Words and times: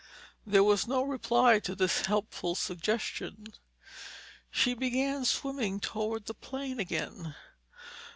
There 0.47 0.63
was 0.63 0.87
no 0.87 1.03
reply 1.03 1.59
to 1.59 1.75
this 1.75 2.07
helpful 2.07 2.55
suggestion. 2.55 3.45
She 4.49 4.73
began 4.73 5.25
swimming 5.25 5.79
toward 5.79 6.25
the 6.25 6.33
plane 6.33 6.79
again. 6.79 7.35